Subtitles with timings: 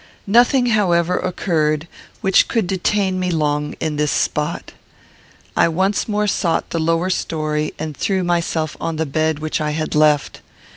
[0.25, 1.87] Nothing, however, occurred
[2.21, 4.71] which could detain me long in this spot.
[5.55, 9.69] I once more sought the lower story and threw myself on the bed which I
[9.73, 10.41] had left.